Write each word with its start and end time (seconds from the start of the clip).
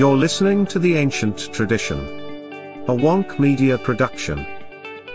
You're 0.00 0.16
listening 0.16 0.64
to 0.68 0.78
The 0.78 0.96
Ancient 0.96 1.52
Tradition, 1.52 1.98
a 2.88 2.94
Wonk 2.94 3.38
Media 3.38 3.76
production. 3.76 4.46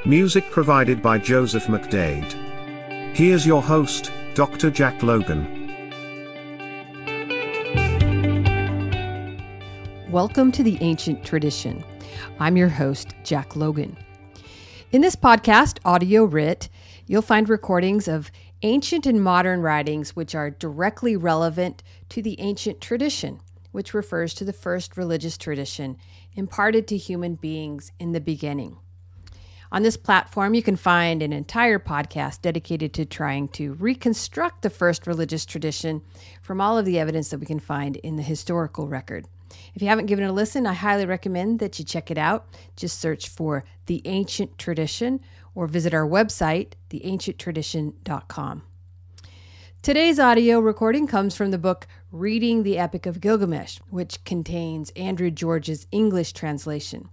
Music 0.05 0.47
provided 0.51 1.01
by 1.01 1.17
Joseph 1.17 1.65
McDade. 1.65 2.31
Here's 3.15 3.47
your 3.47 3.63
host, 3.63 4.11
Dr. 4.35 4.69
Jack 4.69 5.01
Logan. 5.01 5.41
Welcome 10.11 10.51
to 10.51 10.61
The 10.61 10.77
Ancient 10.81 11.25
Tradition. 11.25 11.83
I'm 12.39 12.55
your 12.55 12.69
host, 12.69 13.15
Jack 13.23 13.55
Logan. 13.55 13.97
In 14.91 15.01
this 15.01 15.15
podcast, 15.15 15.79
Audio 15.83 16.25
Writ, 16.25 16.69
you'll 17.07 17.23
find 17.23 17.49
recordings 17.49 18.07
of 18.07 18.29
ancient 18.61 19.07
and 19.07 19.23
modern 19.23 19.61
writings 19.61 20.15
which 20.15 20.35
are 20.35 20.51
directly 20.51 21.17
relevant 21.17 21.81
to 22.09 22.21
the 22.21 22.39
ancient 22.39 22.81
tradition, 22.81 23.39
which 23.75 23.93
refers 23.93 24.33
to 24.33 24.45
the 24.45 24.53
first 24.53 24.97
religious 24.97 25.37
tradition 25.37 25.97
imparted 26.33 26.87
to 26.87 26.97
human 26.97 27.35
beings 27.35 27.91
in 27.99 28.13
the 28.13 28.21
beginning. 28.21 28.77
On 29.71 29.83
this 29.83 29.97
platform, 29.97 30.53
you 30.53 30.63
can 30.63 30.77
find 30.77 31.21
an 31.21 31.33
entire 31.33 31.79
podcast 31.79 32.41
dedicated 32.41 32.93
to 32.93 33.05
trying 33.05 33.49
to 33.49 33.73
reconstruct 33.73 34.61
the 34.61 34.69
first 34.69 35.05
religious 35.05 35.45
tradition 35.45 36.01
from 36.41 36.61
all 36.61 36.77
of 36.77 36.85
the 36.85 36.97
evidence 36.97 37.29
that 37.29 37.39
we 37.39 37.45
can 37.45 37.59
find 37.59 37.97
in 37.97 38.15
the 38.15 38.23
historical 38.23 38.87
record. 38.87 39.27
If 39.73 39.81
you 39.81 39.89
haven't 39.89 40.05
given 40.05 40.23
it 40.23 40.29
a 40.29 40.33
listen, 40.33 40.65
I 40.65 40.73
highly 40.73 41.05
recommend 41.05 41.59
that 41.59 41.77
you 41.77 41.83
check 41.83 42.09
it 42.09 42.17
out. 42.17 42.47
Just 42.77 42.99
search 42.99 43.27
for 43.27 43.65
The 43.87 44.01
Ancient 44.05 44.57
Tradition 44.57 45.19
or 45.53 45.67
visit 45.67 45.93
our 45.93 46.07
website, 46.07 46.73
theancienttradition.com. 46.89 48.63
Today's 49.81 50.19
audio 50.19 50.59
recording 50.59 51.05
comes 51.05 51.35
from 51.35 51.51
the 51.51 51.59
book 51.59 51.85
Reading 52.17 52.63
the 52.63 52.77
Epic 52.77 53.05
of 53.05 53.19
Gilgamesh, 53.19 53.79
which 53.89 54.23
contains 54.23 54.89
Andrew 54.91 55.29
George's 55.29 55.85
English 55.91 56.31
translation. 56.31 57.09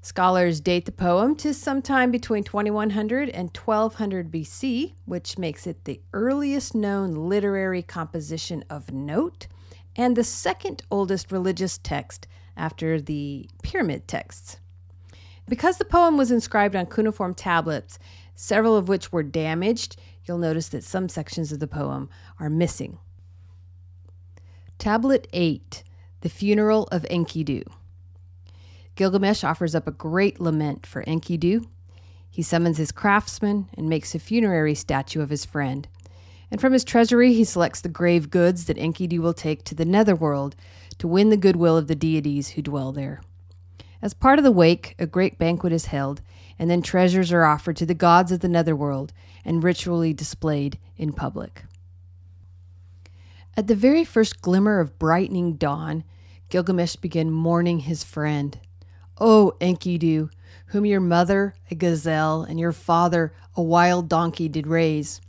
Scholars 0.00 0.62
date 0.62 0.86
the 0.86 0.92
poem 0.92 1.36
to 1.36 1.52
sometime 1.52 2.10
between 2.10 2.42
2100 2.42 3.28
and 3.28 3.54
1200 3.54 4.30
BC, 4.30 4.94
which 5.04 5.36
makes 5.36 5.66
it 5.66 5.84
the 5.84 6.00
earliest 6.14 6.74
known 6.74 7.28
literary 7.28 7.82
composition 7.82 8.64
of 8.70 8.90
note 8.90 9.46
and 9.94 10.16
the 10.16 10.24
second 10.24 10.84
oldest 10.90 11.30
religious 11.30 11.76
text 11.76 12.26
after 12.56 12.98
the 12.98 13.46
pyramid 13.62 14.08
texts. 14.08 14.56
Because 15.50 15.76
the 15.76 15.84
poem 15.84 16.16
was 16.16 16.30
inscribed 16.30 16.74
on 16.74 16.86
cuneiform 16.86 17.34
tablets, 17.34 17.98
several 18.34 18.74
of 18.74 18.88
which 18.88 19.12
were 19.12 19.22
damaged, 19.22 20.00
you'll 20.24 20.38
notice 20.38 20.68
that 20.68 20.82
some 20.82 21.10
sections 21.10 21.52
of 21.52 21.60
the 21.60 21.68
poem 21.68 22.08
are 22.38 22.48
missing. 22.48 22.96
Tablet 24.80 25.28
8 25.34 25.84
The 26.22 26.30
Funeral 26.30 26.88
of 26.90 27.02
Enkidu. 27.10 27.64
Gilgamesh 28.94 29.44
offers 29.44 29.74
up 29.74 29.86
a 29.86 29.90
great 29.92 30.40
lament 30.40 30.86
for 30.86 31.04
Enkidu. 31.04 31.66
He 32.30 32.40
summons 32.40 32.78
his 32.78 32.90
craftsmen 32.90 33.68
and 33.76 33.90
makes 33.90 34.14
a 34.14 34.18
funerary 34.18 34.74
statue 34.74 35.20
of 35.20 35.28
his 35.28 35.44
friend. 35.44 35.86
And 36.50 36.62
from 36.62 36.72
his 36.72 36.82
treasury, 36.82 37.34
he 37.34 37.44
selects 37.44 37.82
the 37.82 37.90
grave 37.90 38.30
goods 38.30 38.64
that 38.64 38.78
Enkidu 38.78 39.18
will 39.18 39.34
take 39.34 39.64
to 39.64 39.74
the 39.74 39.84
netherworld 39.84 40.56
to 40.96 41.06
win 41.06 41.28
the 41.28 41.36
goodwill 41.36 41.76
of 41.76 41.86
the 41.86 41.94
deities 41.94 42.52
who 42.52 42.62
dwell 42.62 42.90
there. 42.90 43.20
As 44.00 44.14
part 44.14 44.38
of 44.38 44.46
the 44.46 44.50
wake, 44.50 44.94
a 44.98 45.06
great 45.06 45.38
banquet 45.38 45.74
is 45.74 45.86
held, 45.86 46.22
and 46.58 46.70
then 46.70 46.80
treasures 46.80 47.32
are 47.32 47.44
offered 47.44 47.76
to 47.76 47.84
the 47.84 47.92
gods 47.92 48.32
of 48.32 48.40
the 48.40 48.48
netherworld 48.48 49.12
and 49.44 49.62
ritually 49.62 50.14
displayed 50.14 50.78
in 50.96 51.12
public. 51.12 51.64
At 53.56 53.66
the 53.66 53.74
very 53.74 54.04
first 54.04 54.40
glimmer 54.42 54.80
of 54.80 54.98
brightening 54.98 55.54
dawn, 55.54 56.04
Gilgamesh 56.48 56.96
began 56.96 57.30
mourning 57.30 57.80
his 57.80 58.04
friend. 58.04 58.58
O 59.18 59.54
Enkidu, 59.60 60.30
whom 60.66 60.86
your 60.86 61.00
mother, 61.00 61.54
a 61.70 61.74
gazelle, 61.74 62.42
and 62.42 62.58
your 62.58 62.72
father, 62.72 63.32
a 63.56 63.62
wild 63.62 64.08
donkey, 64.08 64.48
did 64.48 64.66
raise, 64.66 65.20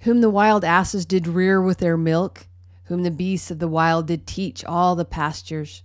whom 0.00 0.20
the 0.20 0.30
wild 0.30 0.64
asses 0.64 1.06
did 1.06 1.26
rear 1.26 1.62
with 1.62 1.78
their 1.78 1.96
milk, 1.96 2.46
whom 2.84 3.02
the 3.02 3.10
beasts 3.10 3.50
of 3.50 3.58
the 3.58 3.68
wild 3.68 4.06
did 4.06 4.26
teach 4.26 4.64
all 4.64 4.96
the 4.96 5.04
pastures, 5.04 5.82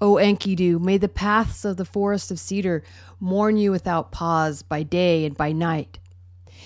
O 0.00 0.14
Enkidu, 0.14 0.80
may 0.80 0.98
the 0.98 1.08
paths 1.08 1.64
of 1.64 1.76
the 1.76 1.84
forest 1.84 2.30
of 2.30 2.40
cedar 2.40 2.82
mourn 3.20 3.56
you 3.56 3.70
without 3.70 4.10
pause 4.10 4.62
by 4.62 4.82
day 4.82 5.24
and 5.24 5.36
by 5.36 5.52
night. 5.52 5.98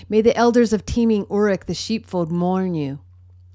May 0.08 0.22
the 0.22 0.36
elders 0.36 0.72
of 0.72 0.86
teeming 0.86 1.26
Uruk 1.30 1.66
the 1.66 1.74
sheepfold 1.74 2.32
mourn 2.32 2.74
you. 2.74 3.00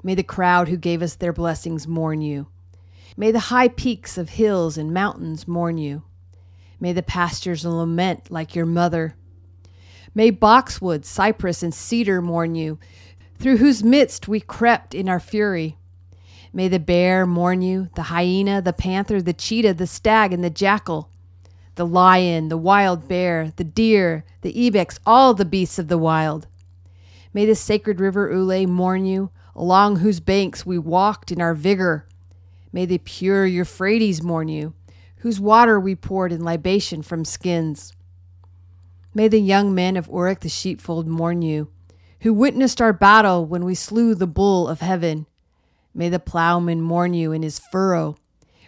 May 0.04 0.16
the 0.16 0.24
crowd 0.24 0.68
who 0.68 0.76
gave 0.76 1.02
us 1.02 1.16
their 1.16 1.34
blessings 1.34 1.88
mourn 1.88 2.22
you. 2.22 2.48
May 3.16 3.32
the 3.32 3.40
high 3.40 3.70
peaks 3.70 4.18
of 4.18 4.30
hills 4.30 4.78
and 4.78 4.94
mountains 4.94 5.48
mourn 5.48 5.78
you. 5.78 6.04
May 6.80 6.92
the 6.92 7.02
pastures 7.02 7.64
lament 7.64 8.30
like 8.30 8.56
your 8.56 8.66
mother. 8.66 9.16
May 10.14 10.30
boxwood, 10.30 11.06
cypress, 11.06 11.64
and 11.64 11.74
cedar 11.74 12.22
mourn 12.22 12.56
you, 12.56 12.78
through 13.40 13.58
whose 13.58 13.84
midst 13.84 14.28
we 14.28 14.40
crept 14.40 14.94
in 14.94 15.08
our 15.08 15.20
fury. 15.20 15.78
May 16.52 16.68
the 16.68 16.80
bear 16.80 17.26
mourn 17.26 17.62
you, 17.62 17.90
the 17.96 18.04
hyena, 18.04 18.62
the 18.62 18.74
panther, 18.74 19.22
the 19.22 19.34
cheetah, 19.34 19.74
the 19.76 19.88
stag, 19.88 20.34
and 20.34 20.44
the 20.44 20.50
jackal, 20.50 21.10
the 21.76 21.86
lion, 21.86 22.50
the 22.50 22.58
wild 22.58 23.08
bear, 23.08 23.54
the 23.56 23.64
deer, 23.64 24.24
the 24.42 24.68
ibex, 24.68 25.00
all 25.06 25.34
the 25.34 25.46
beasts 25.46 25.80
of 25.80 25.88
the 25.88 25.98
wild. 25.98 26.48
May 27.34 27.46
the 27.46 27.56
sacred 27.56 28.00
river 28.00 28.32
Ule 28.32 28.68
mourn 28.68 29.06
you, 29.06 29.32
along 29.56 29.98
whose 29.98 30.20
banks 30.20 30.66
we 30.66 30.78
walked 30.78 31.32
in 31.32 31.42
our 31.42 31.54
vigor. 31.54 32.08
May 32.72 32.86
the 32.86 32.98
pure 32.98 33.46
Euphrates 33.46 34.24
mourn 34.24 34.48
you, 34.48 34.74
whose 35.18 35.40
water 35.40 35.80
we 35.80 35.96
poured 35.96 36.32
in 36.32 36.44
libation 36.44 37.02
from 37.02 37.26
skins. 37.26 37.94
May 39.14 39.28
the 39.28 39.40
young 39.40 39.76
men 39.76 39.96
of 39.96 40.08
Uruk 40.08 40.40
the 40.40 40.50
sheepfold 40.50 41.08
mourn 41.08 41.42
you, 41.42 41.70
who 42.22 42.34
witnessed 42.34 42.82
our 42.82 42.94
battle 42.94 43.46
when 43.46 43.64
we 43.64 43.76
slew 43.76 44.16
the 44.16 44.28
bull 44.28 44.68
of 44.68 44.80
heaven. 44.80 45.28
May 45.94 46.10
the 46.10 46.20
plowman 46.20 46.82
mourn 46.82 47.14
you 47.14 47.32
in 47.32 47.44
his 47.44 47.60
furrow 47.60 48.18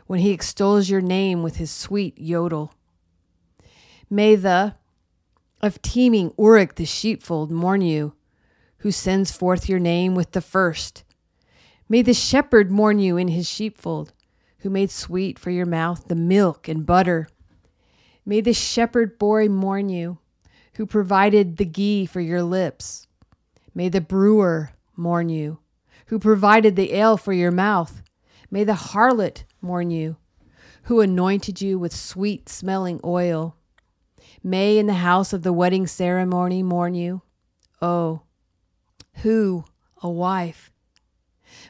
when 0.08 0.20
he 0.20 0.32
extols 0.32 0.90
your 0.90 1.02
name 1.02 1.42
with 1.42 1.56
his 1.56 1.72
sweet 1.72 2.18
yodel. 2.18 2.74
May 4.10 4.36
the 4.36 4.76
of 5.62 5.82
teeming 5.82 6.32
Uruk 6.38 6.76
the 6.76 6.86
sheepfold 6.86 7.50
mourn 7.50 7.82
you, 7.82 8.14
who 8.86 8.92
sends 8.92 9.32
forth 9.32 9.68
your 9.68 9.80
name 9.80 10.14
with 10.14 10.34
the 10.34 10.42
first. 10.42 11.04
May 11.90 12.04
the 12.04 12.14
shepherd 12.14 12.70
mourn 12.70 13.00
you 13.00 13.18
in 13.18 13.30
his 13.30 13.50
sheepfold, 13.50 14.14
who 14.60 14.70
made 14.70 14.92
sweet 14.92 15.40
for 15.40 15.50
your 15.50 15.66
mouth 15.66 16.08
the 16.08 16.14
milk 16.14 16.68
and 16.68 16.86
butter. 16.86 17.28
May 18.28 18.42
the 18.42 18.54
shepherd 18.54 19.18
boy 19.18 19.50
mourn 19.50 19.90
you, 19.90 20.20
who 20.76 20.86
provided 20.86 21.58
the 21.58 21.66
ghee 21.66 22.06
for 22.06 22.22
your 22.22 22.44
lips. 22.44 23.08
May 23.74 23.90
the 23.90 24.02
brewer 24.02 24.74
mourn 24.96 25.30
you, 25.30 25.58
who 26.06 26.20
provided 26.20 26.76
the 26.76 26.94
ale 26.94 27.18
for 27.18 27.34
your 27.34 27.50
mouth. 27.50 28.04
May 28.52 28.64
the 28.64 28.74
harlot 28.74 29.46
mourn 29.62 29.90
you, 29.90 30.18
who 30.84 31.02
anointed 31.02 31.60
you 31.60 31.80
with 31.80 31.92
sweet 31.92 32.50
smelling 32.50 33.00
oil. 33.04 33.56
May 34.44 34.78
in 34.78 34.86
the 34.86 34.94
house 34.94 35.34
of 35.34 35.42
the 35.42 35.54
wedding 35.54 35.88
ceremony 35.88 36.62
mourn 36.62 36.94
you. 36.94 37.24
Oh, 37.82 38.22
who, 39.24 39.66
a 40.02 40.10
wife, 40.10 40.72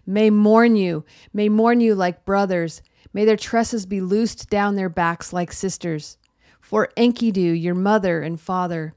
may 0.06 0.30
mourn 0.30 0.76
you, 0.76 1.06
may 1.34 1.50
mourn 1.50 1.80
you 1.80 1.96
like 1.96 2.26
brothers. 2.26 2.82
May 3.14 3.24
their 3.24 3.38
tresses 3.38 3.86
be 3.86 4.02
loosed 4.02 4.50
down 4.50 4.76
their 4.76 4.90
backs 4.90 5.32
like 5.32 5.54
sisters. 5.54 6.18
For 6.60 6.90
Enkidu, 6.98 7.60
your 7.60 7.76
mother 7.76 8.22
and 8.22 8.40
father, 8.42 8.94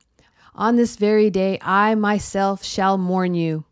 on 0.54 0.76
this 0.76 0.96
very 0.96 1.30
day 1.30 1.58
I 1.62 1.94
myself 1.94 2.64
shall 2.64 2.98
mourn 2.98 3.34
you. 3.34 3.64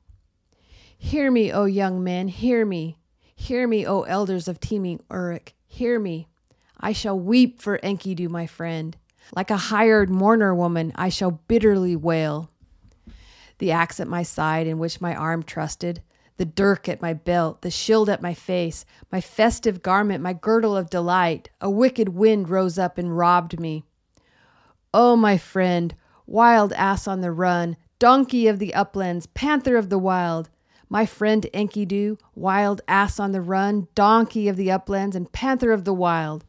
Hear 0.96 1.30
me, 1.30 1.52
O 1.52 1.64
young 1.64 2.04
men, 2.04 2.28
hear 2.28 2.64
me. 2.64 2.98
Hear 3.34 3.66
me, 3.66 3.86
O 3.86 4.02
elders 4.02 4.48
of 4.48 4.60
teeming 4.60 5.02
Uruk, 5.10 5.52
hear 5.66 5.98
me. 5.98 6.28
I 6.78 6.92
shall 6.92 7.18
weep 7.18 7.60
for 7.60 7.78
Enkidu, 7.78 8.28
my 8.28 8.46
friend. 8.46 8.96
Like 9.34 9.50
a 9.50 9.56
hired 9.56 10.10
mourner 10.10 10.54
woman, 10.54 10.92
I 10.94 11.08
shall 11.08 11.32
bitterly 11.32 11.96
wail. 11.96 12.50
The 13.58 13.72
axe 13.72 14.00
at 14.00 14.08
my 14.08 14.22
side, 14.22 14.66
in 14.66 14.78
which 14.78 15.00
my 15.00 15.14
arm 15.14 15.42
trusted, 15.42 16.02
the 16.36 16.44
dirk 16.44 16.88
at 16.88 17.00
my 17.00 17.14
belt, 17.14 17.62
the 17.62 17.70
shield 17.70 18.08
at 18.08 18.20
my 18.20 18.34
face, 18.34 18.84
my 19.10 19.20
festive 19.20 19.82
garment, 19.82 20.22
my 20.22 20.34
girdle 20.34 20.76
of 20.76 20.90
delight, 20.90 21.48
a 21.60 21.70
wicked 21.70 22.10
wind 22.10 22.48
rose 22.50 22.78
up 22.78 22.98
and 22.98 23.16
robbed 23.16 23.58
me. 23.58 23.84
Oh, 24.92 25.16
my 25.16 25.38
friend, 25.38 25.94
wild 26.26 26.72
ass 26.74 27.08
on 27.08 27.22
the 27.22 27.32
run, 27.32 27.76
donkey 27.98 28.46
of 28.46 28.58
the 28.58 28.74
uplands, 28.74 29.26
panther 29.26 29.76
of 29.76 29.88
the 29.88 29.98
wild, 29.98 30.50
my 30.88 31.06
friend 31.06 31.46
Enkidu, 31.52 32.18
wild 32.34 32.80
ass 32.86 33.18
on 33.18 33.32
the 33.32 33.40
run, 33.40 33.88
donkey 33.94 34.48
of 34.48 34.56
the 34.56 34.70
uplands, 34.70 35.16
and 35.16 35.32
panther 35.32 35.72
of 35.72 35.84
the 35.84 35.94
wild. 35.94 36.44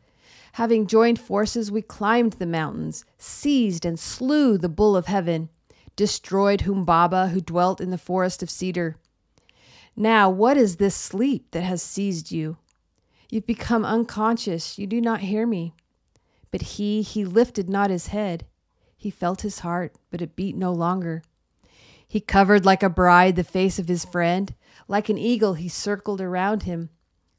Having 0.53 0.87
joined 0.87 1.19
forces, 1.19 1.71
we 1.71 1.81
climbed 1.81 2.33
the 2.33 2.45
mountains, 2.45 3.05
seized 3.17 3.85
and 3.85 3.99
slew 3.99 4.57
the 4.57 4.69
bull 4.69 4.95
of 4.95 5.05
heaven, 5.07 5.49
destroyed 5.97 6.61
Humbaba, 6.61 7.31
who 7.31 7.41
dwelt 7.41 7.81
in 7.81 7.89
the 7.89 7.97
forest 7.97 8.41
of 8.41 8.49
cedar. 8.49 8.95
Now, 9.97 10.29
what 10.29 10.55
is 10.55 10.77
this 10.77 10.95
sleep 10.95 11.51
that 11.51 11.63
has 11.63 11.81
seized 11.81 12.31
you? 12.31 12.55
You've 13.29 13.47
become 13.47 13.83
unconscious. 13.83 14.79
You 14.79 14.87
do 14.87 15.01
not 15.01 15.19
hear 15.19 15.45
me. 15.45 15.73
But 16.51 16.61
he, 16.61 17.01
he 17.01 17.25
lifted 17.25 17.67
not 17.69 17.89
his 17.89 18.07
head. 18.07 18.45
He 18.95 19.09
felt 19.09 19.41
his 19.41 19.59
heart, 19.59 19.95
but 20.09 20.21
it 20.21 20.35
beat 20.35 20.55
no 20.55 20.71
longer. 20.71 21.23
He 22.07 22.21
covered 22.21 22.63
like 22.63 22.83
a 22.83 22.89
bride 22.89 23.35
the 23.35 23.43
face 23.43 23.79
of 23.79 23.89
his 23.89 24.05
friend. 24.05 24.53
Like 24.87 25.09
an 25.09 25.17
eagle, 25.17 25.55
he 25.55 25.67
circled 25.67 26.21
around 26.21 26.63
him. 26.63 26.89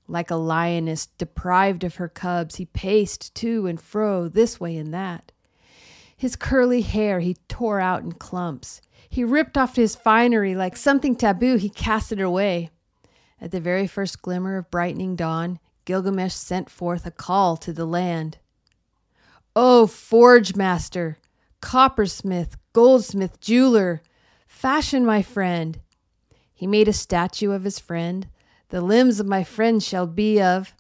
Like 0.06 0.30
a 0.30 0.36
lioness 0.36 1.06
deprived 1.06 1.84
of 1.84 1.96
her 1.96 2.08
cubs, 2.08 2.56
he 2.56 2.66
paced 2.66 3.34
to 3.36 3.66
and 3.66 3.80
fro, 3.80 4.28
this 4.28 4.60
way 4.60 4.76
and 4.76 4.92
that. 4.92 5.32
His 6.18 6.34
curly 6.34 6.82
hair 6.82 7.20
he 7.20 7.36
tore 7.46 7.78
out 7.80 8.02
in 8.02 8.10
clumps. 8.10 8.80
He 9.08 9.22
ripped 9.22 9.56
off 9.56 9.76
his 9.76 9.94
finery 9.94 10.56
like 10.56 10.76
something 10.76 11.14
taboo, 11.14 11.56
he 11.56 11.68
cast 11.68 12.10
it 12.10 12.20
away. 12.20 12.70
At 13.40 13.52
the 13.52 13.60
very 13.60 13.86
first 13.86 14.20
glimmer 14.20 14.56
of 14.56 14.68
brightening 14.68 15.14
dawn, 15.14 15.60
Gilgamesh 15.84 16.34
sent 16.34 16.68
forth 16.68 17.06
a 17.06 17.12
call 17.12 17.56
to 17.58 17.72
the 17.72 17.86
land. 17.86 18.38
O 19.54 19.86
forge 19.86 20.56
master, 20.56 21.18
coppersmith, 21.60 22.56
goldsmith, 22.72 23.40
jeweler, 23.40 24.02
fashion 24.48 25.06
my 25.06 25.22
friend. 25.22 25.80
He 26.52 26.66
made 26.66 26.88
a 26.88 26.92
statue 26.92 27.52
of 27.52 27.62
his 27.62 27.78
friend. 27.78 28.26
The 28.70 28.80
limbs 28.80 29.20
of 29.20 29.26
my 29.26 29.44
friend 29.44 29.80
shall 29.80 30.08
be 30.08 30.42
of. 30.42 30.74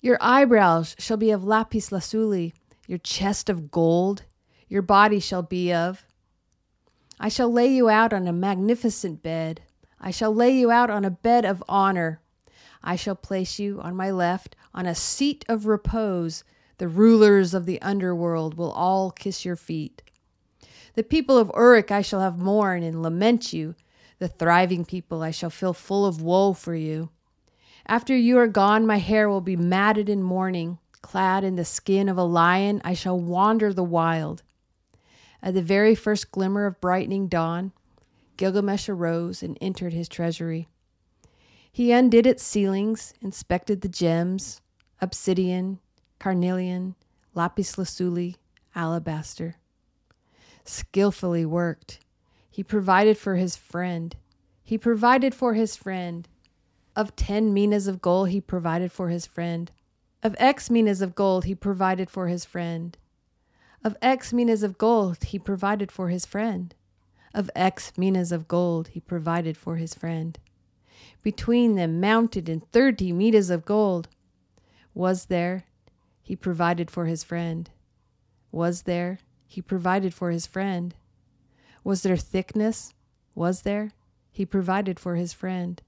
Your 0.00 0.16
eyebrows 0.22 0.96
shall 0.98 1.18
be 1.18 1.30
of 1.30 1.44
lapis 1.44 1.92
lazuli, 1.92 2.54
your 2.86 2.98
chest 2.98 3.50
of 3.50 3.70
gold, 3.70 4.24
your 4.68 4.82
body 4.82 5.20
shall 5.20 5.42
be 5.42 5.72
of. 5.72 6.04
I 7.20 7.28
shall 7.28 7.52
lay 7.52 7.66
you 7.66 7.88
out 7.88 8.12
on 8.12 8.26
a 8.26 8.32
magnificent 8.32 9.22
bed. 9.22 9.62
I 10.00 10.10
shall 10.10 10.34
lay 10.34 10.50
you 10.50 10.70
out 10.70 10.90
on 10.90 11.04
a 11.04 11.10
bed 11.10 11.44
of 11.44 11.64
honor. 11.68 12.20
I 12.82 12.96
shall 12.96 13.16
place 13.16 13.58
you 13.58 13.80
on 13.80 13.96
my 13.96 14.10
left 14.10 14.54
on 14.72 14.86
a 14.86 14.94
seat 14.94 15.44
of 15.48 15.66
repose. 15.66 16.44
The 16.78 16.88
rulers 16.88 17.54
of 17.54 17.66
the 17.66 17.82
underworld 17.82 18.54
will 18.54 18.70
all 18.70 19.10
kiss 19.10 19.44
your 19.44 19.56
feet. 19.56 20.02
The 20.94 21.02
people 21.02 21.38
of 21.38 21.50
Uruk 21.56 21.90
I 21.90 22.02
shall 22.02 22.20
have 22.20 22.38
mourn 22.38 22.82
and 22.82 23.02
lament 23.02 23.52
you. 23.52 23.74
The 24.20 24.28
thriving 24.28 24.84
people 24.84 25.22
I 25.22 25.30
shall 25.30 25.50
fill 25.50 25.72
full 25.72 26.06
of 26.06 26.22
woe 26.22 26.52
for 26.52 26.74
you. 26.74 27.10
After 27.86 28.16
you 28.16 28.38
are 28.38 28.48
gone, 28.48 28.86
my 28.86 28.98
hair 28.98 29.28
will 29.28 29.40
be 29.40 29.56
matted 29.56 30.08
in 30.08 30.22
mourning. 30.22 30.78
Clad 31.02 31.42
in 31.42 31.56
the 31.56 31.64
skin 31.64 32.08
of 32.08 32.18
a 32.18 32.24
lion, 32.24 32.80
I 32.84 32.94
shall 32.94 33.18
wander 33.18 33.72
the 33.72 33.84
wild. 33.84 34.42
At 35.42 35.54
the 35.54 35.62
very 35.62 35.94
first 35.94 36.32
glimmer 36.32 36.66
of 36.66 36.80
brightening 36.80 37.28
dawn, 37.28 37.72
Gilgamesh 38.36 38.88
arose 38.88 39.42
and 39.42 39.56
entered 39.60 39.92
his 39.92 40.08
treasury. 40.08 40.68
He 41.70 41.92
undid 41.92 42.26
its 42.26 42.42
ceilings, 42.42 43.14
inspected 43.20 43.80
the 43.80 43.88
gems 43.88 44.60
obsidian, 45.00 45.78
carnelian, 46.18 46.96
lapis 47.34 47.78
lazuli, 47.78 48.36
alabaster. 48.74 49.56
Skillfully 50.64 51.46
worked, 51.46 52.00
he 52.50 52.64
provided 52.64 53.16
for 53.16 53.36
his 53.36 53.56
friend. 53.56 54.16
He 54.64 54.76
provided 54.76 55.34
for 55.34 55.54
his 55.54 55.76
friend. 55.76 56.28
Of 56.96 57.14
ten 57.14 57.54
minas 57.54 57.86
of 57.86 58.02
gold, 58.02 58.30
he 58.30 58.40
provided 58.40 58.90
for 58.90 59.08
his 59.08 59.24
friend. 59.24 59.70
Of 60.22 60.34
X 60.38 60.68
minas 60.68 61.00
of 61.00 61.14
gold, 61.14 61.44
he 61.44 61.54
provided 61.54 62.10
for 62.10 62.26
his 62.26 62.44
friend. 62.44 62.98
Of 63.84 63.96
X 64.02 64.32
minas 64.32 64.62
of 64.62 64.76
gold 64.76 65.24
he 65.24 65.38
provided 65.38 65.92
for 65.92 66.08
his 66.08 66.26
friend. 66.26 66.74
Of 67.32 67.50
X 67.54 67.92
minas 67.96 68.32
of 68.32 68.48
gold 68.48 68.88
he 68.88 69.00
provided 69.00 69.56
for 69.56 69.76
his 69.76 69.94
friend. 69.94 70.38
Between 71.22 71.76
them, 71.76 72.00
mounted 72.00 72.48
in 72.48 72.60
thirty 72.60 73.12
minas 73.12 73.50
of 73.50 73.64
gold, 73.64 74.08
was 74.94 75.26
there, 75.26 75.64
he 76.22 76.34
provided 76.34 76.90
for 76.90 77.06
his 77.06 77.22
friend. 77.22 77.70
Was 78.50 78.82
there, 78.82 79.20
he 79.46 79.62
provided 79.62 80.12
for 80.12 80.30
his 80.30 80.46
friend. 80.46 80.94
Was 81.84 82.02
there 82.02 82.16
thickness? 82.16 82.94
Was 83.34 83.62
there? 83.62 83.92
He 84.30 84.44
provided 84.44 84.98
for 84.98 85.14
his 85.14 85.32
friend. 85.32 85.80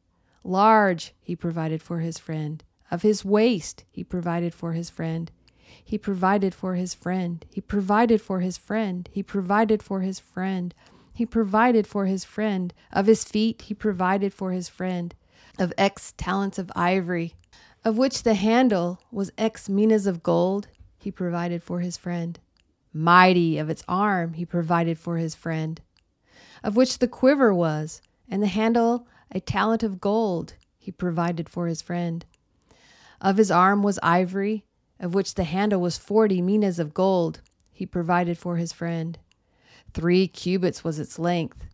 Large, 0.44 1.12
he 1.20 1.34
provided 1.34 1.82
for 1.82 1.98
his 1.98 2.18
friend. 2.18 2.62
Of 2.90 3.02
his 3.02 3.24
waist, 3.24 3.84
he 3.90 4.04
provided 4.04 4.54
for 4.54 4.72
his 4.72 4.90
friend. 4.90 5.30
He 5.84 5.98
provided 5.98 6.54
for 6.54 6.74
his 6.74 6.94
friend. 6.94 7.44
He 7.50 7.60
provided 7.60 8.20
for 8.20 8.40
his 8.40 8.56
friend. 8.56 9.08
He 9.12 9.22
provided 9.22 9.82
for 9.82 10.00
his 10.00 10.18
friend. 10.18 10.74
He 11.12 11.26
provided 11.26 11.86
for 11.86 12.06
his 12.06 12.24
friend. 12.24 12.72
Of 12.92 13.06
his 13.06 13.24
feet, 13.24 13.62
he 13.62 13.74
provided 13.74 14.32
for 14.32 14.52
his 14.52 14.68
friend. 14.68 15.14
Of 15.58 15.72
X 15.76 16.14
talents 16.16 16.58
of 16.58 16.72
ivory, 16.74 17.34
of 17.84 17.98
which 17.98 18.22
the 18.22 18.34
handle 18.34 19.00
was 19.10 19.32
X 19.36 19.68
minas 19.68 20.06
of 20.06 20.22
gold, 20.22 20.68
he 20.98 21.10
provided 21.10 21.62
for 21.62 21.80
his 21.80 21.96
friend. 21.96 22.38
Mighty 22.92 23.58
of 23.58 23.70
its 23.70 23.84
arm, 23.88 24.34
he 24.34 24.44
provided 24.44 24.98
for 24.98 25.18
his 25.18 25.34
friend. 25.34 25.80
Of 26.62 26.76
which 26.76 26.98
the 26.98 27.08
quiver 27.08 27.54
was, 27.54 28.02
and 28.28 28.42
the 28.42 28.48
handle 28.48 29.06
a 29.30 29.40
talent 29.40 29.82
of 29.82 30.00
gold, 30.00 30.54
he 30.78 30.90
provided 30.90 31.48
for 31.48 31.66
his 31.66 31.82
friend. 31.82 32.24
Of 33.20 33.36
his 33.36 33.50
arm 33.50 33.82
was 33.82 33.98
ivory, 34.02 34.64
of 35.00 35.14
which 35.14 35.34
the 35.34 35.44
handle 35.44 35.80
was 35.80 35.98
forty 35.98 36.40
minas 36.40 36.78
of 36.78 36.94
gold, 36.94 37.40
he 37.72 37.86
provided 37.86 38.38
for 38.38 38.56
his 38.58 38.72
friend. 38.72 39.18
Three 39.94 40.28
cubits 40.28 40.84
was 40.84 40.98
its 40.98 41.18
length, 41.18 41.64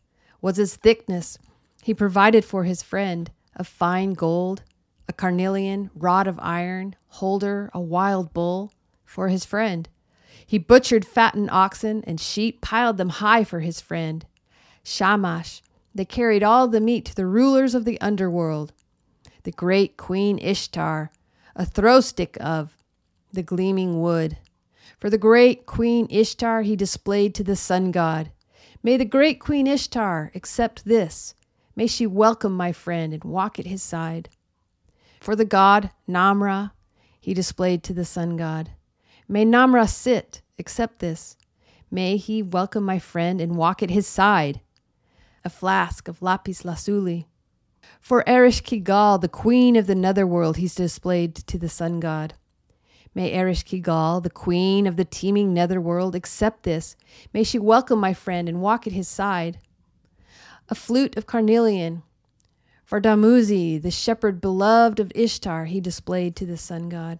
was 0.41 0.59
its 0.59 0.77
thickness, 0.77 1.39
he 1.83 1.93
provided 1.93 2.45
for 2.45 2.65
his 2.65 2.83
friend, 2.83 3.31
of 3.55 3.67
fine 3.67 4.15
gold, 4.15 4.63
a 5.09 5.13
carnelian, 5.13 5.91
rod 5.95 6.27
of 6.27 6.39
iron, 6.41 6.97
holder, 7.09 7.71
a 7.73 7.81
wild 7.81 8.33
bull, 8.33 8.73
for 9.05 9.29
his 9.29 9.45
friend. 9.45 9.89
He 10.45 10.59
butchered 10.59 11.05
fattened 11.05 11.51
oxen 11.51 12.05
and 12.07 12.21
sheep, 12.21 12.61
piled 12.61 12.97
them 12.97 13.09
high 13.09 13.45
for 13.45 13.61
his 13.61 13.81
friend. 13.81 14.27
Shamash, 14.83 15.63
they 15.95 16.05
carried 16.05 16.43
all 16.43 16.69
the 16.69 16.81
meat 16.81 17.05
to 17.07 17.15
the 17.15 17.27
rulers 17.27 17.75
of 17.75 17.85
the 17.85 18.01
underworld. 18.01 18.73
The 19.45 19.53
great 19.53 19.97
queen 19.97 20.39
Ishtar, 20.39 21.11
a 21.55 21.65
throw 21.65 22.01
stick 22.01 22.37
of, 22.41 22.76
the 23.33 23.43
gleaming 23.43 24.01
wood. 24.01 24.39
For 24.99 25.11
the 25.11 25.19
great 25.19 25.67
Queen 25.67 26.07
Ishtar 26.11 26.63
he 26.63 26.77
displayed 26.77 27.35
to 27.35 27.45
the 27.45 27.57
sun 27.57 27.91
god. 27.91 28.31
May 28.83 28.97
the 28.97 29.05
great 29.05 29.41
Queen 29.41 29.67
Ishtar 29.67 30.31
accept 30.35 30.85
this. 30.85 31.35
May 31.75 31.87
she 31.87 32.07
welcome 32.07 32.53
my 32.53 32.73
friend 32.73 33.13
and 33.13 33.25
walk 33.25 33.59
at 33.59 33.67
his 33.67 33.83
side. 33.83 34.29
For 35.21 35.37
the 35.37 35.45
god 35.45 35.91
Namra 36.09 36.71
he 37.21 37.35
displayed 37.35 37.83
to 37.83 37.93
the 37.93 38.05
sun 38.05 38.37
god. 38.37 38.71
May 39.29 39.45
Namrasit, 39.45 40.43
accept 40.59 41.01
this. 41.01 41.37
May 41.91 42.17
he 42.17 42.43
welcome 42.43 42.85
my 42.85 42.99
friend 42.99 43.41
and 43.41 43.57
walk 43.57 43.83
at 43.83 43.91
his 43.91 44.07
side. 44.07 44.61
A 45.45 45.51
flask 45.51 46.09
of 46.09 46.23
lapis 46.23 46.65
lazuli. 46.65 47.27
For 48.01 48.23
Ereshkigal, 48.25 49.21
the 49.21 49.29
queen 49.29 49.77
of 49.77 49.87
the 49.87 49.95
netherworld, 49.95 50.57
he's 50.57 50.75
displayed 50.75 51.35
to 51.35 51.59
the 51.59 51.69
sun 51.69 52.01
god. 52.01 52.35
May 53.17 53.33
Ereshkigal, 53.33 54.23
the 54.23 54.29
queen 54.29 54.87
of 54.87 54.97
the 54.97 55.05
teeming 55.07 55.55
netherworld, 55.55 56.15
accept 56.15 56.65
this. 56.65 56.97
May 57.33 57.45
she 57.45 57.59
welcome 57.59 57.99
my 57.99 58.13
friend 58.13 58.47
and 58.47 58.61
walk 58.61 58.87
at 58.87 58.93
his 58.93 59.09
side. 59.09 59.59
A 60.69 60.75
flute 60.75 61.17
of 61.17 61.25
carnelian. 61.25 62.03
For 62.85 63.01
Dumuzi, 63.01 63.81
the 63.81 63.91
shepherd 63.91 64.43
beloved 64.43 65.01
of 65.01 65.13
Ishtar, 65.15 65.65
he 65.65 65.81
displayed 65.81 66.37
to 66.37 66.45
the 66.45 66.59
sun 66.59 66.91
god. 66.91 67.19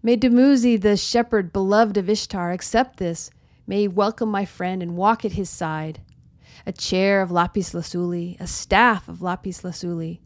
May 0.00 0.16
Dumuzi, 0.16 0.80
the 0.80 0.96
shepherd 0.96 1.52
beloved 1.52 1.96
of 1.96 2.08
Ishtar, 2.08 2.52
accept 2.52 2.98
this. 2.98 3.32
May 3.66 3.80
he 3.80 3.88
welcome 3.88 4.28
my 4.28 4.44
friend 4.44 4.80
and 4.80 4.96
walk 4.96 5.24
at 5.24 5.32
his 5.32 5.50
side. 5.50 6.02
A 6.64 6.72
chair 6.72 7.20
of 7.20 7.32
lapis 7.32 7.74
lazuli, 7.74 8.36
a 8.38 8.46
staff 8.46 9.08
of 9.08 9.22
lapis 9.22 9.64
lazuli. 9.64 10.20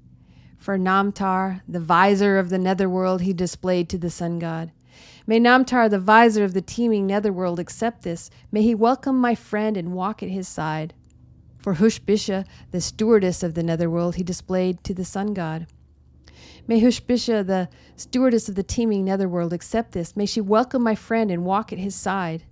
For 0.65 0.79
Namtar, 0.79 1.61
the 1.69 1.79
visor 1.79 2.39
of 2.39 2.49
the 2.49 2.57
netherworld, 2.57 3.21
he 3.21 3.35
displayed 3.35 3.91
to 3.91 3.99
the 3.99 4.09
sun 4.09 4.39
god. 4.39 4.73
May 5.27 5.39
Namtar, 5.39 5.91
the 5.91 5.99
visor 5.99 6.43
of 6.43 6.55
the 6.55 6.63
teeming 6.63 7.07
netherworld, 7.07 7.61
accept 7.61 8.03
this. 8.03 8.31
May 8.51 8.63
he 8.63 8.75
welcome 8.75 9.21
my 9.21 9.35
friend 9.35 9.77
and 9.77 9.93
walk 9.93 10.23
at 10.23 10.31
his 10.31 10.49
side. 10.49 10.95
For 11.59 11.75
Hushbisha, 11.75 12.47
the 12.71 12.81
stewardess 12.81 13.43
of 13.43 13.53
the 13.53 13.63
netherworld, 13.63 14.15
he 14.15 14.23
displayed 14.23 14.83
to 14.85 14.95
the 14.95 15.05
sun 15.05 15.35
god. 15.35 15.67
May 16.67 16.81
Hushbisha, 16.81 17.47
the 17.47 17.69
stewardess 17.97 18.49
of 18.49 18.55
the 18.55 18.63
teeming 18.63 19.05
netherworld, 19.05 19.53
accept 19.53 19.93
this. 19.93 20.17
May 20.17 20.25
she 20.25 20.41
welcome 20.41 20.83
my 20.83 20.95
friend 20.95 21.31
and 21.31 21.45
walk 21.45 21.75
at 21.75 21.79
his 21.79 21.95
side. 21.95 22.45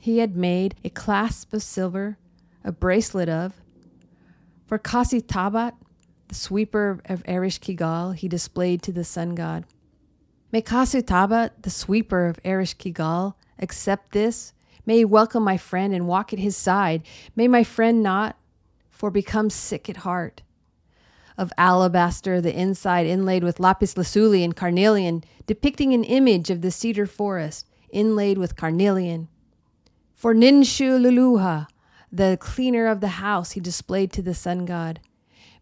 He 0.00 0.18
had 0.18 0.36
made 0.36 0.74
a 0.82 0.90
clasp 0.90 1.54
of 1.54 1.62
silver, 1.62 2.18
a 2.64 2.72
bracelet 2.72 3.28
of. 3.28 3.62
For 4.66 4.80
Qassa-tabat, 4.80 5.74
the 6.28 6.34
sweeper 6.34 7.00
of 7.06 7.22
Ereshkigal, 7.24 8.14
he 8.14 8.28
displayed 8.28 8.82
to 8.82 8.92
the 8.92 9.04
sun 9.04 9.34
god. 9.34 9.64
May 10.52 10.62
Qassa-tabat, 10.62 11.62
the 11.62 11.70
sweeper 11.70 12.26
of 12.26 12.42
Ereshkigal, 12.42 13.34
accept 13.58 14.12
this. 14.12 14.52
May 14.84 14.98
he 14.98 15.04
welcome 15.04 15.42
my 15.42 15.56
friend 15.56 15.94
and 15.94 16.06
walk 16.06 16.32
at 16.32 16.38
his 16.38 16.56
side. 16.56 17.02
May 17.34 17.48
my 17.48 17.64
friend 17.64 18.02
not, 18.02 18.36
for 18.90 19.10
become 19.10 19.50
sick 19.50 19.88
at 19.90 19.98
heart. 19.98 20.42
of 21.38 21.52
alabaster, 21.58 22.40
the 22.40 22.58
inside 22.58 23.06
inlaid 23.06 23.44
with 23.44 23.60
lapis 23.60 23.96
lazuli 23.96 24.42
and 24.42 24.56
carnelian, 24.56 25.22
depicting 25.46 25.92
an 25.92 26.04
image 26.04 26.50
of 26.50 26.62
the 26.62 26.70
cedar 26.70 27.06
forest 27.06 27.66
inlaid 27.90 28.38
with 28.38 28.56
carnelian. 28.56 29.28
For 30.14 30.34
Ninshuluhha, 30.34 31.66
the 32.10 32.38
cleaner 32.40 32.86
of 32.86 33.00
the 33.00 33.08
house, 33.08 33.52
he 33.52 33.60
displayed 33.60 34.12
to 34.12 34.22
the 34.22 34.34
sun 34.34 34.64
god. 34.64 35.00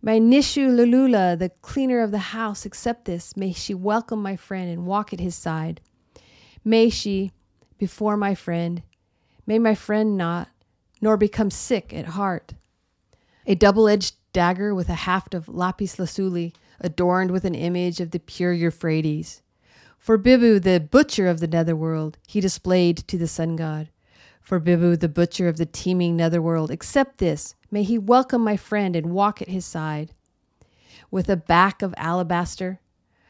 May 0.05 0.21
Ninshuluhha, 0.21 1.39
the 1.39 1.49
cleaner 1.63 2.01
of 2.01 2.11
the 2.11 2.19
house, 2.19 2.67
accept 2.67 3.07
this. 3.07 3.39
May 3.39 3.55
she 3.55 3.73
welcome 3.73 4.21
my 4.21 4.37
friend 4.37 4.69
and 4.71 4.85
walk 4.85 5.15
at 5.15 5.19
his 5.19 5.35
side. 5.35 5.81
May 6.63 6.91
she, 6.91 7.33
before 7.79 8.19
my 8.19 8.35
friend, 8.35 8.83
may 9.47 9.59
my 9.59 9.75
friend 9.75 10.19
not, 10.19 10.51
nor 11.01 11.17
become 11.17 11.51
sick 11.51 11.95
at 11.95 12.05
heart. 12.05 12.53
A 13.47 13.55
double 13.55 13.89
edged 13.89 14.17
dagger 14.35 14.75
with 14.75 14.91
a 14.91 15.05
haft 15.09 15.33
of 15.33 15.49
lapis 15.49 15.99
lazuli, 15.99 16.53
adorned 16.81 17.31
with 17.31 17.47
an 17.47 17.55
image 17.55 17.99
of 17.99 18.11
the 18.11 18.21
pure 18.21 18.53
Euphrates. 18.53 19.41
For 19.99 20.19
Bibbu, 20.19 20.63
the 20.63 20.81
butcher 20.81 21.29
of 21.29 21.41
the 21.41 21.47
netherworld, 21.47 22.19
he 22.29 22.43
displayed 22.43 22.99
to 23.09 23.17
the 23.17 23.27
sun 23.27 23.57
god. 23.57 23.89
For 24.45 24.61
Bibbu, 24.61 25.01
the 25.01 25.09
butcher 25.09 25.49
of 25.49 25.57
the 25.57 25.65
teeming 25.65 26.19
netherworld, 26.19 26.71
accept 26.71 27.17
this. 27.17 27.55
May 27.71 27.83
he 27.83 27.97
welcome 27.97 28.45
my 28.45 28.59
friend 28.59 28.95
and 28.95 29.07
walk 29.07 29.41
at 29.41 29.49
his 29.49 29.65
side. 29.65 30.13
With 31.11 31.31
a 31.31 31.37
back 31.37 31.81
of 31.81 31.95
alabaster, 31.97 32.79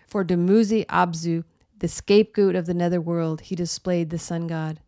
for 0.08 0.24
Dumuzi 0.24 0.84
Abzu, 0.86 1.44
the 1.78 1.86
scapegoat 1.86 2.56
of 2.56 2.66
the 2.66 2.74
netherworld, 2.74 3.42
he 3.42 3.54
displayed 3.54 4.10
the 4.10 4.18
sun 4.18 4.48
god. 4.48 4.80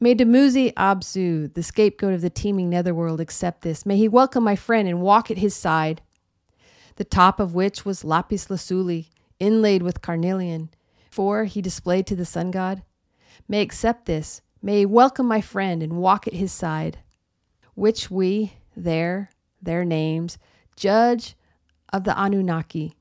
May 0.00 0.14
Dumuzi 0.14 0.72
Abzu, 0.72 1.52
the 1.52 1.62
scapegoat 1.62 2.14
of 2.14 2.22
the 2.22 2.30
teeming 2.30 2.70
netherworld, 2.70 3.20
accept 3.20 3.60
this. 3.60 3.84
May 3.84 3.98
he 3.98 4.08
welcome 4.08 4.42
my 4.42 4.56
friend 4.56 4.88
and 4.88 5.02
walk 5.02 5.30
at 5.30 5.38
his 5.38 5.54
side. 5.54 6.00
The 6.96 7.04
top 7.04 7.38
of 7.38 7.54
which 7.54 7.84
was 7.84 8.04
lapis 8.04 8.48
lazuli, 8.48 9.10
inlaid 9.38 9.82
with 9.82 10.00
carnelian, 10.00 10.70
for 11.10 11.44
he 11.44 11.60
displayed 11.60 12.06
to 12.06 12.16
the 12.16 12.24
sun 12.24 12.50
god. 12.50 12.82
May 13.48 13.60
accept 13.60 14.06
this. 14.06 14.40
May 14.62 14.84
welcome 14.86 15.26
my 15.26 15.40
friend 15.40 15.82
and 15.82 15.98
walk 15.98 16.26
at 16.26 16.34
his 16.34 16.52
side. 16.52 16.98
Which 17.74 18.10
we, 18.10 18.54
there, 18.74 19.30
their 19.60 19.84
names, 19.84 20.38
judge 20.76 21.36
of 21.92 22.04
the 22.04 22.18
Anunnaki. 22.18 22.94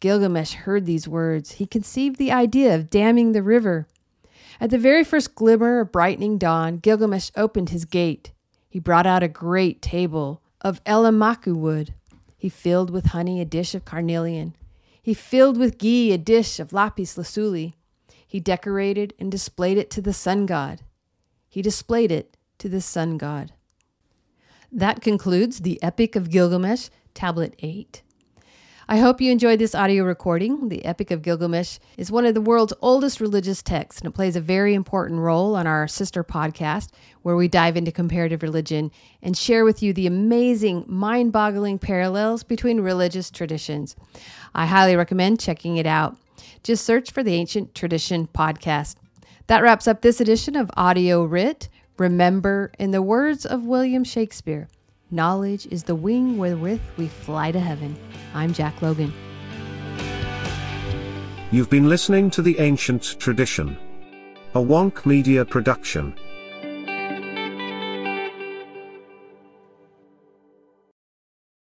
Gilgamesh 0.00 0.52
heard 0.52 0.84
these 0.84 1.08
words. 1.08 1.52
He 1.52 1.66
conceived 1.66 2.16
the 2.16 2.32
idea 2.32 2.74
of 2.74 2.90
damming 2.90 3.32
the 3.32 3.42
river. 3.42 3.86
At 4.60 4.70
the 4.70 4.78
very 4.78 5.04
first 5.04 5.34
glimmer 5.34 5.80
of 5.80 5.92
brightening 5.92 6.38
dawn, 6.38 6.76
Gilgamesh 6.76 7.30
opened 7.36 7.70
his 7.70 7.84
gate. 7.84 8.32
He 8.68 8.78
brought 8.78 9.06
out 9.06 9.22
a 9.22 9.28
great 9.28 9.80
table 9.80 10.42
of 10.60 10.82
elammaku 10.84 11.54
wood. 11.54 11.94
He 12.36 12.48
filled 12.48 12.90
with 12.90 13.06
honey 13.06 13.40
a 13.40 13.44
dish 13.44 13.74
of 13.74 13.84
carnelian. 13.84 14.56
He 15.02 15.14
filled 15.14 15.56
with 15.56 15.78
ghee 15.78 16.12
a 16.12 16.18
dish 16.18 16.60
of 16.60 16.72
lapis 16.72 17.16
lazuli. 17.16 17.76
He 18.32 18.40
decorated 18.40 19.12
and 19.18 19.30
displayed 19.30 19.76
it 19.76 19.90
to 19.90 20.00
the 20.00 20.14
sun 20.14 20.46
god. 20.46 20.80
He 21.50 21.60
displayed 21.60 22.10
it 22.10 22.38
to 22.60 22.68
the 22.70 22.80
sun 22.80 23.18
god. 23.18 23.52
That 24.72 25.02
concludes 25.02 25.58
the 25.58 25.78
Epic 25.82 26.16
of 26.16 26.30
Gilgamesh, 26.30 26.88
Tablet 27.12 27.54
8. 27.58 28.00
I 28.88 28.96
hope 28.96 29.20
you 29.20 29.30
enjoyed 29.30 29.58
this 29.58 29.74
audio 29.74 30.04
recording. 30.04 30.70
The 30.70 30.82
Epic 30.82 31.10
of 31.10 31.20
Gilgamesh 31.20 31.78
is 31.98 32.10
one 32.10 32.24
of 32.24 32.32
the 32.32 32.40
world's 32.40 32.72
oldest 32.80 33.20
religious 33.20 33.62
texts, 33.62 34.00
and 34.00 34.08
it 34.08 34.14
plays 34.14 34.34
a 34.34 34.40
very 34.40 34.72
important 34.72 35.20
role 35.20 35.54
on 35.54 35.66
our 35.66 35.86
sister 35.86 36.24
podcast, 36.24 36.88
where 37.20 37.36
we 37.36 37.48
dive 37.48 37.76
into 37.76 37.92
comparative 37.92 38.42
religion 38.42 38.90
and 39.20 39.36
share 39.36 39.62
with 39.62 39.82
you 39.82 39.92
the 39.92 40.06
amazing, 40.06 40.86
mind 40.88 41.32
boggling 41.32 41.78
parallels 41.78 42.44
between 42.44 42.80
religious 42.80 43.30
traditions. 43.30 43.94
I 44.54 44.64
highly 44.64 44.96
recommend 44.96 45.38
checking 45.38 45.76
it 45.76 45.86
out. 45.86 46.16
Just 46.62 46.84
search 46.84 47.10
for 47.10 47.22
the 47.22 47.34
Ancient 47.34 47.74
Tradition 47.74 48.28
Podcast. 48.28 48.96
That 49.46 49.62
wraps 49.62 49.88
up 49.88 50.02
this 50.02 50.20
edition 50.20 50.56
of 50.56 50.70
Audio 50.76 51.24
Writ. 51.24 51.68
Remember, 51.98 52.72
in 52.78 52.90
the 52.90 53.02
words 53.02 53.44
of 53.44 53.64
William 53.64 54.04
Shakespeare, 54.04 54.68
knowledge 55.10 55.66
is 55.66 55.84
the 55.84 55.94
wing 55.94 56.38
wherewith 56.38 56.80
we 56.96 57.08
fly 57.08 57.52
to 57.52 57.60
heaven. 57.60 57.96
I'm 58.34 58.52
Jack 58.52 58.80
Logan. 58.80 59.12
You've 61.50 61.68
been 61.68 61.88
listening 61.88 62.30
to 62.30 62.40
The 62.40 62.58
Ancient 62.60 63.18
Tradition, 63.18 63.76
a 64.54 64.58
Wonk 64.58 65.04
Media 65.04 65.44
production. 65.44 66.14